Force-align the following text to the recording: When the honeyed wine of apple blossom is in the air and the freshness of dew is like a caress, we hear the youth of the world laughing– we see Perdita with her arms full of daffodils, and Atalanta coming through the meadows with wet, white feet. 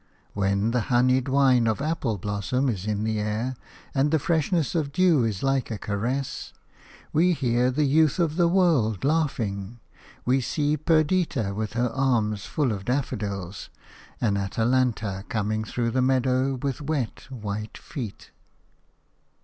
When 0.33 0.71
the 0.71 0.79
honeyed 0.89 1.27
wine 1.27 1.67
of 1.67 1.79
apple 1.79 2.17
blossom 2.17 2.69
is 2.69 2.87
in 2.87 3.03
the 3.03 3.19
air 3.19 3.55
and 3.93 4.09
the 4.09 4.17
freshness 4.17 4.73
of 4.73 4.91
dew 4.91 5.23
is 5.23 5.43
like 5.43 5.69
a 5.69 5.77
caress, 5.77 6.53
we 7.13 7.33
hear 7.33 7.69
the 7.69 7.83
youth 7.85 8.17
of 8.17 8.35
the 8.35 8.47
world 8.47 9.03
laughing– 9.03 9.79
we 10.25 10.41
see 10.41 10.75
Perdita 10.75 11.53
with 11.53 11.73
her 11.73 11.89
arms 11.89 12.47
full 12.47 12.71
of 12.71 12.85
daffodils, 12.85 13.69
and 14.19 14.39
Atalanta 14.39 15.23
coming 15.29 15.63
through 15.63 15.91
the 15.91 16.01
meadows 16.01 16.57
with 16.63 16.81
wet, 16.81 17.27
white 17.29 17.77
feet. 17.77 18.31